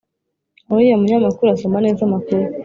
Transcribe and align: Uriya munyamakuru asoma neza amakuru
Uriya 0.71 0.95
munyamakuru 0.99 1.47
asoma 1.51 1.77
neza 1.85 2.01
amakuru 2.07 2.43